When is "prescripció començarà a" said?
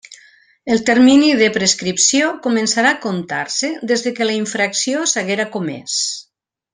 1.57-2.99